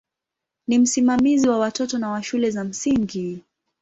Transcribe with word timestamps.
Ni 0.67 0.79
msimamizi 0.79 1.49
wa 1.49 1.59
watoto 1.59 1.97
na 1.97 2.09
wa 2.09 2.23
shule 2.23 2.51
za 2.51 2.63
msingi. 2.63 3.43